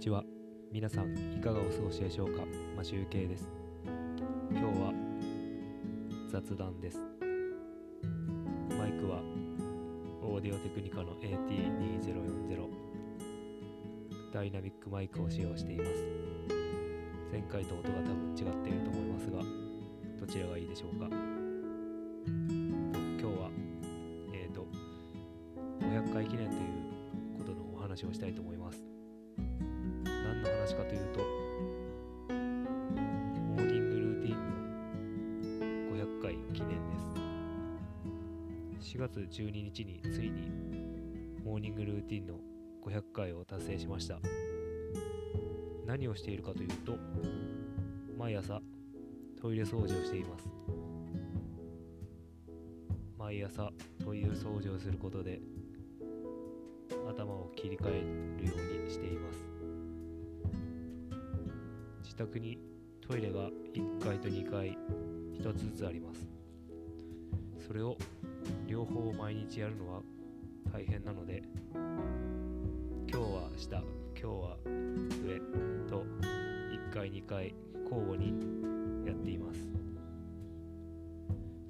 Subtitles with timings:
[0.00, 0.24] ちは。
[0.72, 2.42] 皆さん、いかがお過ごしでしょうか？
[2.74, 3.52] マシュウです。
[4.50, 4.94] 今日は
[6.32, 6.96] 雑談です。
[8.78, 9.20] マイクは
[10.22, 12.66] オーディオテクニカの AT2040
[14.32, 15.90] ダイナミックマイクを使用しています。
[17.30, 19.42] 前回と音が多分違っていると思いますが、
[20.18, 21.08] どちらがいいでしょうか？
[21.08, 21.18] 今
[23.18, 23.50] 日は、
[24.32, 24.66] えっ、と、
[25.84, 26.60] 500回記念という
[27.36, 28.89] ことのお話をしたいと思います。
[30.70, 31.20] 話かというと、
[32.28, 34.38] モーニングルーティン
[35.90, 36.96] の500回記念で
[38.80, 38.94] す。
[38.96, 40.48] 4月12日についに
[41.44, 42.34] モーニングルーティンの
[42.84, 44.20] 500回を達成しました。
[45.86, 46.96] 何をしているかというと、
[48.16, 48.60] 毎朝
[49.40, 50.48] トイレ掃除をしています。
[53.18, 53.72] 毎朝
[54.04, 55.40] トイレ掃除をすることで
[57.08, 58.02] 頭を切り替え
[58.40, 59.59] るようにしています。
[62.20, 62.58] 宅に
[63.00, 64.76] トイレが1階と2階
[65.40, 66.28] 1つずつあります。
[67.66, 67.96] それを
[68.66, 70.02] 両方毎日やるのは
[70.70, 75.40] 大変なので今日は下今日は上
[75.88, 76.04] と
[76.70, 77.54] 1階2階
[77.84, 78.34] 交互に
[79.06, 79.60] やっています。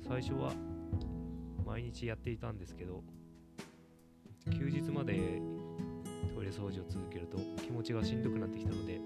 [0.09, 0.53] 最初は
[1.65, 3.05] 毎日やっていたんですけど
[4.51, 5.41] 休日まで
[6.35, 9.01] トイレ掃除を続けると気持ちがしんどくなってきたので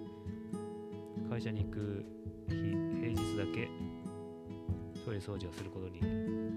[1.29, 2.05] 会社に行く
[2.49, 3.69] 日平日だけ
[5.05, 6.01] トイレ掃除をすることに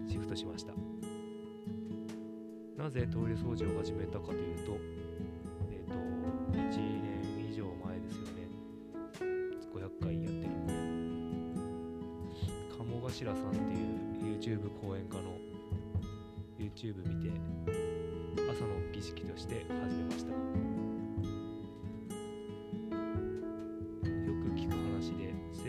[0.09, 0.74] シフトしました。
[2.78, 4.78] なぜトイレ掃除を始めたかというと
[5.72, 5.94] えっ、と
[6.58, 8.48] 1年以上前ですよね。
[9.74, 10.78] 500回やってるので。
[12.78, 15.38] 鴨頭さんっていう YouTube 講演家の
[16.59, 17.31] YouTube 見て
[18.50, 20.87] 朝の儀式として始めました。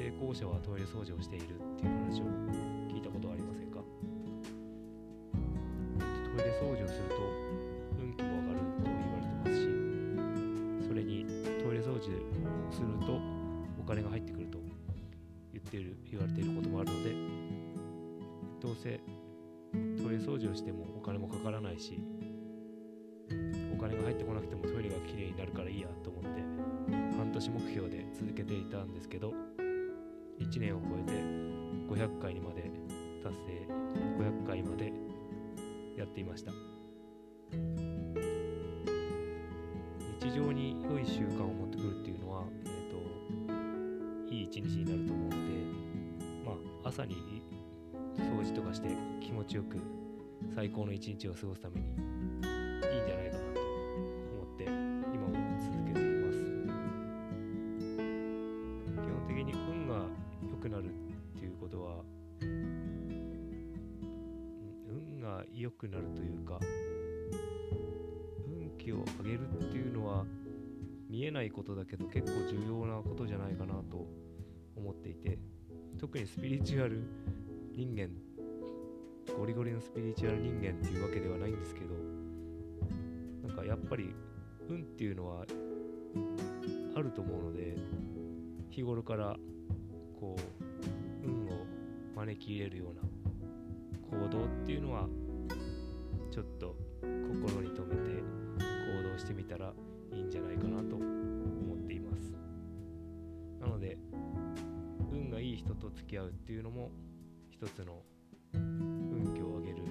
[0.08, 2.24] 成功者はトイレ掃除をしているっていう話を
[2.88, 3.80] 聞いたことはありませんか？
[6.34, 7.16] トイレ掃除をすると
[8.00, 9.68] 運気も上がると言われてますし
[10.88, 11.26] それに
[11.62, 12.00] トイレ掃除を
[12.72, 13.20] すると
[13.78, 14.58] お金が入ってくると
[15.52, 17.12] 言ってる言われていることもあるので
[18.62, 18.98] どうせ
[20.02, 22.00] トイレ掃除をしてもお金もかからないし
[23.76, 26.40] お金が入ってこなくてもトイレがきれいになるからいいやと思って
[27.18, 29.34] 半年目標で続けていたんですけど
[30.40, 31.12] 1年を超えて
[31.88, 32.70] 500回にまで
[33.22, 33.66] 達成
[34.18, 34.92] 500回まで
[35.96, 36.52] やっていました。
[40.20, 45.36] 日常に良い習慣を持ってくるっていうのは、えー、といい一日になると思うので
[46.44, 46.52] ま
[46.84, 47.42] あ朝に
[48.16, 48.88] 掃除とかして
[49.20, 49.78] 気持ちよく
[50.54, 51.96] 最高の一日を過ごすためにいいん
[53.06, 53.47] じゃないかな
[60.68, 62.02] くなるっていうことは
[62.42, 63.08] うん
[64.88, 66.60] 運が良くなるというか
[68.46, 70.24] 運気を上げるっていうのは
[71.08, 74.06] 見えないことだけど結構重要なことじゃないかなと
[74.76, 75.38] 思っていて
[75.98, 77.02] 特にスピリチュアル
[77.74, 78.08] 人間
[79.36, 81.94] ゴリゴリのスピリチュアル人間っていうわけではないんですけど
[83.48, 84.14] なんかやっぱり
[84.68, 85.44] 運っていうのは
[86.94, 87.76] あると思うので
[88.70, 89.36] 日頃から
[90.18, 90.57] こう
[92.18, 95.06] 招き入れるような行動っていうのは
[96.32, 99.72] ちょっと心に留めて行動してみたら
[100.12, 102.32] いいんじゃないかなと思っています。
[103.60, 103.96] なので
[105.12, 106.90] 運がいい人と付き合うっていうのも
[107.50, 108.02] 一つの
[108.54, 109.84] 運気を上げる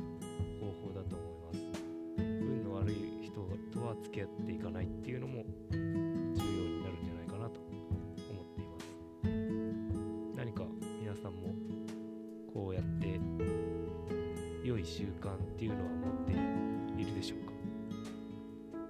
[0.59, 1.81] 方法だと思います。
[2.17, 3.35] 運の悪い人
[3.71, 5.45] とは付き合っていかないっていうのも
[14.87, 16.31] 習慣っていうのは持って
[17.01, 17.39] いるでしょう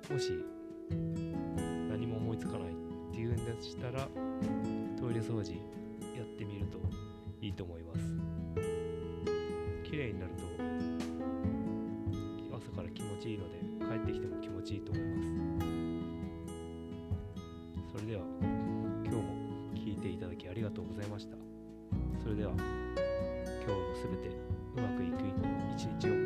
[0.08, 0.14] か？
[0.14, 0.32] もし
[1.90, 2.74] 何も思いつかないっ
[3.12, 4.08] ていうんでしたら
[5.00, 5.54] トイレ掃除
[6.16, 6.78] やってみると
[7.42, 8.00] いいと思います。
[9.84, 10.44] 綺麗になると
[12.56, 15.28] 朝から気持ちいいので帰ってきても気持ちいいと思います。
[17.92, 18.22] それでは
[19.04, 19.24] 今日も
[19.74, 21.36] 聞いていただきありがとうございました。
[22.22, 24.30] それでは今日もすべて
[24.76, 26.17] うまくいく一日を